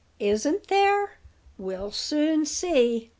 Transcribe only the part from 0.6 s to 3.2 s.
there? We'll soon see."